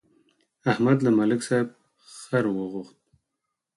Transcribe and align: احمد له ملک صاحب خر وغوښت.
احمد 0.71 0.97
له 1.05 1.11
ملک 1.19 1.39
صاحب 1.47 1.69
خر 2.23 2.45
وغوښت. 2.49 2.95